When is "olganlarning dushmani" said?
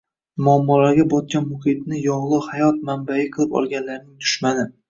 3.63-4.69